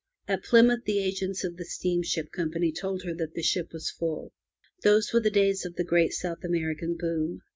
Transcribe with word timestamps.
At 0.27 0.43
Plymouth 0.43 0.85
the 0.85 0.97
agents 0.97 1.43
of 1.43 1.57
the 1.57 1.63
steam 1.63 2.01
ship 2.01 2.31
company 2.31 2.71
told 2.71 3.03
her 3.03 3.13
that 3.13 3.35
the 3.35 3.43
ship 3.43 3.71
was 3.71 3.91
full. 3.91 4.33
Those 4.81 5.13
were 5.13 5.19
the 5.21 5.29
days 5.29 5.63
of 5.63 5.75
the 5.75 5.83
great 5.83 6.11
South 6.13 6.43
American 6.43 6.97
boom. 6.97 7.43